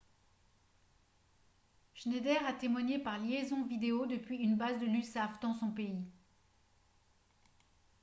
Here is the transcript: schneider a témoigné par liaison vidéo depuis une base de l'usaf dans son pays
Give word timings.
schneider 1.93 2.43
a 2.47 2.53
témoigné 2.53 2.97
par 2.97 3.19
liaison 3.19 3.63
vidéo 3.67 4.07
depuis 4.07 4.37
une 4.37 4.57
base 4.57 4.79
de 4.81 4.87
l'usaf 4.87 5.39
dans 5.41 5.53
son 5.53 5.69
pays 5.69 6.03